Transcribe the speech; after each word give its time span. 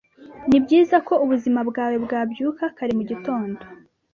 Nibyiza 0.49 0.97
ko 1.07 1.13
ubuzima 1.23 1.59
bwawe 1.69 1.95
bwabyuka 2.05 2.63
kare 2.77 2.91
mugitondo. 2.97 3.59